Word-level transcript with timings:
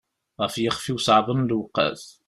Ɣef 0.41 0.53
yixef-iw 0.57 0.99
ṣeεben 1.05 1.47
lewqat. 1.49 2.03